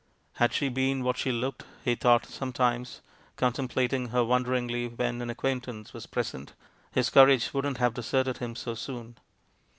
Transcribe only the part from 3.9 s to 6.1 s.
her wonderingly when an acquaintance was